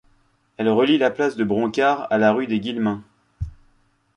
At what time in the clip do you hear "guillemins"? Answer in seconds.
2.59-3.03